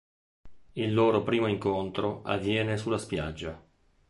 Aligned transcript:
Il 0.73 0.95
loro 0.95 1.21
primo 1.21 1.45
incontro 1.45 2.23
avviene 2.23 2.75
sulla 2.75 2.97
spiaggia. 2.97 3.63